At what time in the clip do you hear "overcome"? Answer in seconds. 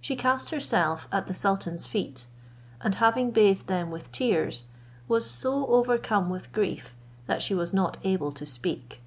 5.66-6.30